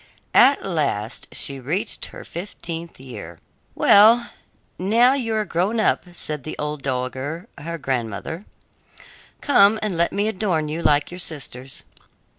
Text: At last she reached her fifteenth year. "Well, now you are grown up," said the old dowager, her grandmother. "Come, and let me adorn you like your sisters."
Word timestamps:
At 0.33 0.65
last 0.65 1.27
she 1.31 1.59
reached 1.59 2.07
her 2.07 2.23
fifteenth 2.23 2.99
year. 2.99 3.39
"Well, 3.75 4.31
now 4.79 5.13
you 5.13 5.35
are 5.35 5.45
grown 5.45 5.79
up," 5.79 6.05
said 6.13 6.43
the 6.43 6.55
old 6.57 6.81
dowager, 6.81 7.47
her 7.59 7.77
grandmother. 7.77 8.45
"Come, 9.41 9.77
and 9.83 9.95
let 9.97 10.11
me 10.11 10.27
adorn 10.27 10.69
you 10.69 10.81
like 10.81 11.11
your 11.11 11.19
sisters." 11.19 11.83